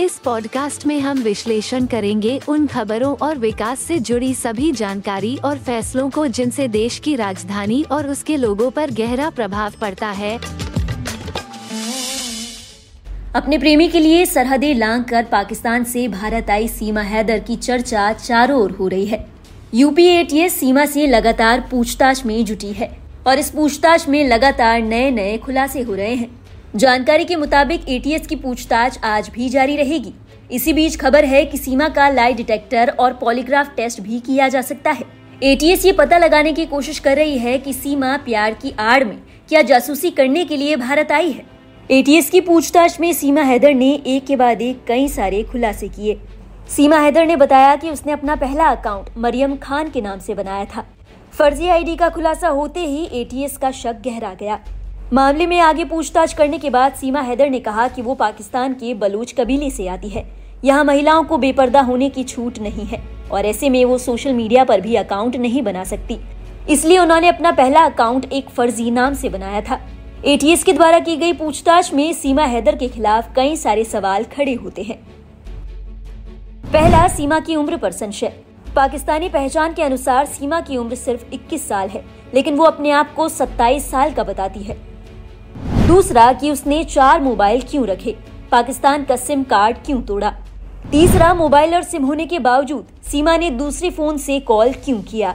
इस 0.00 0.18
पॉडकास्ट 0.18 0.86
में 0.86 1.00
हम 1.00 1.18
विश्लेषण 1.18 1.86
करेंगे 1.86 2.40
उन 2.48 2.66
खबरों 2.66 3.16
और 3.16 3.38
विकास 3.38 3.80
से 3.80 3.98
जुड़ी 3.98 4.34
सभी 4.34 4.72
जानकारी 4.72 5.36
और 5.36 5.58
फैसलों 5.58 6.10
को 6.10 6.26
जिनसे 6.26 6.68
देश 6.68 6.98
की 6.98 7.16
राजधानी 7.16 7.82
और 7.82 8.08
उसके 8.08 8.36
लोगों 8.36 8.70
पर 8.70 8.90
गहरा 8.90 9.30
प्रभाव 9.30 9.72
पड़ता 9.80 10.10
है। 10.10 10.38
अपने 13.34 13.58
प्रेमी 13.58 13.88
के 13.88 14.00
लिए 14.00 14.26
सरहदें 14.26 14.74
लांग 14.74 15.04
कर 15.04 15.24
पाकिस्तान 15.24 15.84
से 15.84 16.08
भारत 16.08 16.50
आई 16.50 16.68
सीमा 16.68 17.00
हैदर 17.00 17.38
की 17.38 17.56
चर्चा 17.56 18.12
चारों 18.12 18.62
ओर 18.62 18.70
हो 18.70 18.88
रही 18.88 19.06
है। 19.06 19.26
यूपी 19.74 20.06
एटीएस 20.06 20.60
सीमा 20.60 20.86
से 20.86 21.06
लगातार 21.06 21.68
पूछताछ 21.70 22.26
में 22.26 22.44
जुटी 22.44 22.72
है 22.72 22.96
और 23.26 23.38
इस 23.38 23.50
पूछताछ 23.50 24.08
में 24.08 24.28
लगातार 24.28 24.82
नए 24.82 25.10
नए 25.10 25.38
खुलासे 25.38 25.82
हो 25.82 25.94
रहे 25.94 26.14
हैं। 26.14 26.45
जानकारी 26.74 27.24
के 27.24 27.36
मुताबिक 27.36 27.88
एटीएस 27.88 28.26
की 28.26 28.36
पूछताछ 28.36 28.98
आज 29.04 29.28
भी 29.28 29.48
जारी 29.48 29.76
रहेगी। 29.76 30.12
इसी 30.50 30.72
बीच 30.72 30.96
खबर 30.96 31.24
है 31.24 31.44
कि 31.44 31.58
सीमा 31.58 31.88
का 31.88 32.08
लाई 32.08 32.32
डिटेक्टर 32.32 32.88
और 32.90 33.12
पॉलीग्राफ 33.12 33.74
टेस्ट 33.76 34.00
भी 34.00 34.18
किया 34.20 34.48
जा 34.48 34.60
सकता 34.60 34.90
है। 34.90 35.04
एटीएस 35.42 35.84
ये 35.86 35.92
पता 35.92 36.18
लगाने 36.18 36.52
की 36.52 36.66
कोशिश 36.66 36.98
कर 36.98 37.16
रही 37.16 37.38
है 37.38 37.56
कि 37.58 37.72
सीमा 37.72 38.16
प्यार 38.16 38.54
की 38.54 38.74
आड़ 38.78 39.04
में 39.04 39.16
क्या 39.48 39.62
जासूसी 39.62 40.10
करने 40.10 40.44
के 40.44 40.56
लिए 40.56 40.76
भारत 40.76 41.12
आई 41.12 41.30
है। 41.30 41.46
एटीएस 41.90 42.30
की 42.30 42.40
पूछताछ 42.40 43.00
में 43.00 43.12
सीमा 43.12 43.42
हैदर 43.42 43.74
ने 43.74 43.92
एक 44.06 44.26
के 44.26 44.36
बाद 44.36 44.62
एक 44.62 44.84
कई 44.88 45.08
सारे 45.08 45.42
खुलासे 45.42 45.88
किए। 45.88 46.20
सीमा 46.68 46.98
हैदर 46.98 47.26
ने 47.26 47.36
बताया 47.36 47.74
कि 47.76 47.90
उसने 47.90 48.12
अपना 48.12 48.36
पहला 48.36 48.64
अकाउंट 48.66 49.16
मरियम 49.18 49.56
खान 49.56 49.90
के 49.90 50.00
नाम 50.00 50.18
से 50.18 50.34
बनाया 50.34 50.64
था। 50.64 50.86
फर्जी 51.32 51.68
आईडी 51.68 51.96
का 51.96 52.08
खुलासा 52.08 52.48
होते 52.48 52.80
ही 52.80 53.08
एटीएस 53.12 53.56
का 53.56 53.70
शक 53.70 54.02
गहरा 54.04 54.34
गया। 54.34 54.58
मामले 55.12 55.46
में 55.46 55.58
आगे 55.60 55.84
पूछताछ 55.84 56.32
करने 56.32 56.58
के 56.58 56.70
बाद 56.70 56.92
सीमा 56.92 57.20
हैदर 57.20 57.50
ने 57.50 57.58
कहा 57.60 57.88
कि 57.88 58.02
वो 58.02 58.14
पाकिस्तान 58.14 58.72
के 58.74 58.94
बलूच 58.94 59.32
कबीले 59.32 59.70
से 59.70 59.86
आती 59.88 60.08
है। 60.08 60.24
यहाँ 60.64 60.84
महिलाओं 60.84 61.24
को 61.24 61.38
बेपर्दा 61.38 61.80
होने 61.80 62.08
की 62.08 62.24
छूट 62.24 62.58
नहीं 62.58 62.84
है 62.84 63.00
और 63.32 63.46
ऐसे 63.46 63.68
में 63.70 63.84
वो 63.84 63.98
सोशल 63.98 64.32
मीडिया 64.32 64.64
पर 64.64 64.80
भी 64.80 64.94
अकाउंट 64.94 65.36
नहीं 65.36 65.62
बना 65.62 65.84
सकती। 65.84 66.18
इसलिए 66.70 66.98
उन्होंने 66.98 67.28
अपना 67.28 67.52
पहला 67.52 67.84
अकाउंट 67.84 68.32
एक 68.32 68.48
फर्जी 68.50 68.90
नाम 68.90 69.14
से 69.14 69.28
बनाया 69.28 69.60
था। 69.60 69.80
एटीएस 70.24 70.64
के 70.64 70.72
द्वारा 70.72 70.98
की 70.98 71.16
गई 71.16 71.32
पूछताछ 71.32 71.92
में 71.94 72.12
सीमा 72.12 72.44
हैदर 72.44 72.76
के 72.76 72.88
खिलाफ 72.88 73.32
कई 73.36 73.56
सारे 73.56 73.84
सवाल 73.84 74.24
खड़े 74.24 74.54
होते 74.54 74.82
हैं। 74.82 74.98
पहला, 76.72 77.06
सीमा 77.08 77.40
की 77.40 77.56
उम्र 77.56 77.76
पर 77.76 77.92
संशय। 77.92 78.32
पाकिस्तानी 78.76 79.28
पहचान 79.28 79.74
के 79.74 79.82
अनुसार 79.82 80.26
सीमा 80.26 80.60
की 80.60 80.76
उम्र 80.76 80.94
सिर्फ़ 80.94 81.24
21 81.32 81.68
साल 81.68 81.88
है, 81.88 82.04
लेकिन 82.34 82.54
वो 82.54 82.64
अपने 82.64 82.90
आप 82.90 83.14
को 83.14 83.28
27 83.28 83.90
साल 83.90 84.12
का 84.12 84.24
बताती 84.24 84.60
है। 84.60 84.95
दूसरा 85.86 86.32
कि 86.32 86.50
उसने 86.50 86.84
चार 86.84 87.20
मोबाइल 87.20 87.62
क्यों 87.62 87.86
रखे? 87.86 88.16
पाकिस्तान 88.50 89.04
का 89.04 89.16
सिम 89.16 89.42
कार्ड 89.42 89.76
क्यों 89.76 90.02
तोड़ा? 90.02 90.34
तीसरा, 90.90 91.34
मोबाइल 91.34 91.74
और 91.74 91.82
सिम 91.82 92.04
होने 92.04 92.26
के 92.26 92.38
बावजूद 92.38 92.86
सीमा 93.02 93.36
ने 93.36 93.50
दूसरे 93.50 93.90
फ़ोन 93.90 94.16
से 94.16 94.40
कॉल 94.40 94.72
क्यों 94.72 95.02
किया? 95.02 95.34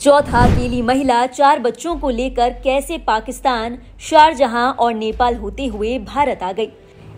चौथा, 0.00 0.52
अकेली 0.52 0.82
महिला 0.82 1.26
चार 1.26 1.58
बच्चों 1.58 1.96
को 1.96 2.10
लेकर 2.10 2.50
कैसे 2.50 2.98
पाकिस्तान, 2.98 3.78
शारजहां 4.00 4.72
और 4.72 4.94
नेपाल 4.94 5.36
होते 5.36 5.66
हुए 5.66 5.98
भारत 5.98 6.42
आ 6.42 6.52
गई? 6.52 6.68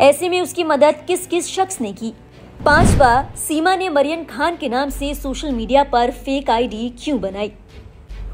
ऐसे 0.00 0.28
में 0.28 0.40
उसकी 0.40 0.64
मदद 0.64 0.94
किस 1.06 1.26
किस 1.26 1.48
शख्स 1.48 1.80
ने 1.80 1.92
की? 1.92 2.14
पांचवा, 2.64 3.24
सीमा 3.36 3.76
ने 3.76 3.88
मरियन 3.88 4.24
खान 4.24 4.56
के 4.56 4.68
नाम 4.68 4.90
से 4.90 5.14
सोशल 5.14 5.52
मीडिया 5.52 5.84
पर 5.84 6.10
फेक 6.10 6.50
आईडी 6.50 6.94
क्यों 7.04 7.20
बनाई? 7.20 7.52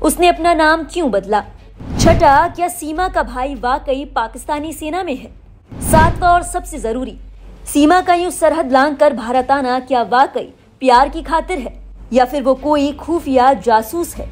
उसने 0.02 0.28
अपना 0.28 0.54
नाम 0.54 0.82
क्यों 0.82 1.10
बदला? 1.10 1.44
छठा, 2.00 2.46
क्या 2.48 2.66
सीमा 2.68 3.08
का 3.08 3.22
भाई 3.22 3.54
वाकई 3.54 4.04
पाकिस्तानी 4.04 4.72
सेना 4.72 5.02
में 5.02 5.14
है? 5.16 5.26
सातवां 5.90 6.30
और 6.32 6.42
सबसे 6.42 6.78
ज़रूरी, 6.78 7.16
सीमा 7.72 8.00
का 8.00 8.14
यूँ 8.14 8.30
सरहद 8.30 8.72
लांग 8.72 8.96
कर 8.96 9.14
भारत 9.14 9.50
आना 9.50 9.78
क्या 9.80 10.02
वाकई 10.02 10.44
प्यार 10.82 11.08
की 11.08 11.22
खातिर 11.22 11.58
है? 11.58 11.72
या 12.12 12.24
फिर 12.24 12.42
वो 12.42 12.54
कोई 12.54 12.90
खुफिया 12.92 13.52
जासूस 13.56 14.14
है? 14.14 14.28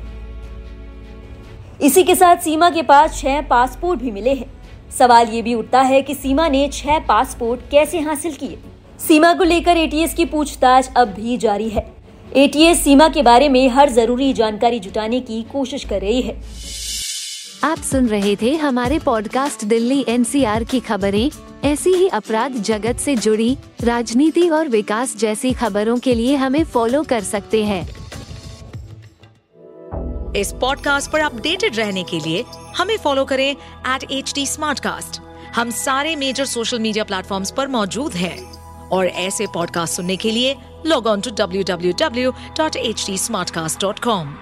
इसी 1.83 2.03
के 2.03 2.15
साथ 2.15 2.37
सीमा 2.37 2.71
के 2.71 2.83
पास 2.83 3.21
छह 3.21 3.41
पासपोर्ट 3.41 4.01
भी 4.01 4.11
मिले 4.11 4.35
हैं। 4.35 4.51
सवाल 4.99 5.29
ये 5.29 5.43
भी 5.43 5.55
उठता 5.55 5.81
है 5.83 6.01
कि 6.03 6.15
सीमा 6.15 6.49
ने 6.49 6.67
छह 6.73 6.99
पासपोर्ट 6.99 7.71
कैसे 7.71 8.01
हासिल 8.01 8.35
किए? 8.35 8.59
सीमा 8.99 9.35
को 9.35 9.45
लेकर 9.45 9.77
एटीएस 9.77 10.15
की 10.15 10.25
पूछताछ 10.25 10.91
अब 10.97 11.09
भी 11.11 11.37
जारी 11.37 11.69
है। 11.69 11.87
एटीएस 12.37 12.83
सीमा 12.85 13.09
के 13.09 13.23
बारे 13.23 13.49
में 13.49 13.69
हर 13.69 13.91
ज़रूरी 13.91 14.33
जानकारी 14.33 14.81
जुटाने 14.81 15.21
की 15.21 15.43
कोशिश 15.53 15.85
कर 15.85 16.01
रही 16.01 16.21
है। 16.23 16.41
आप 17.65 17.79
सुन 17.79 18.07
रहे 18.07 18.37
थे 18.37 18.55
हमारे 18.55 18.99
पॉडकास्ट 18.99 19.65
दिल्ली 19.65 20.05
एनसीआर 20.09 20.65
की 20.65 20.81
खबरें। 20.81 21.31
ऐसी 21.65 21.91
ही 21.91 22.09
अपराध 22.09 22.53
जगत 22.53 22.97
से 22.97 23.17
जुड़ी, 23.17 23.57
राजनीति 23.85 24.49
और 24.49 24.69
विकास 24.69 25.17
जैसी 25.17 25.53
खबरों 25.53 25.99
के 25.99 26.15
लिए 26.15 26.37
हमें 26.37 26.65
फॉलो 26.65 27.03
कर 27.03 27.21
सकते 27.21 27.65
हैं। 27.65 27.83
इस 30.37 30.53
पॉडकास्ट 30.53 31.11
पर 31.11 31.21
अपडेटेड 31.21 31.77
रहने 31.77 32.03
के 32.03 32.21
लिए 32.21 32.45
हमें 32.77 32.97
फॉलो 32.97 33.25
करें 33.25 33.51
एट 33.95 34.05
एच 34.11 34.33
डी 34.35 34.47
हम 35.55 35.71
सारे 35.71 36.17
मेजर 36.17 36.45
सोशल 36.45 36.79
मीडिया 36.79 37.05
प्लेटफॉर्म 37.05 37.45
पर 37.57 37.69
मौजूद 37.69 38.13
हैं। 38.13 38.59
और 38.89 39.07
ऐसे 39.07 39.47
पॉडकास्ट 39.47 39.95
सुनने 39.95 40.17
के 40.17 40.31
लिए 40.31 40.57
log 40.87 41.07
on 41.07 41.21
to 41.21 41.31
W 41.31 41.63
W 41.63 41.93
W 41.93 42.31
dot 42.31 42.77
H 42.77 43.05
D 43.07 43.19
smartcast 43.51 43.81
dot 43.81 43.99
com 43.99 44.35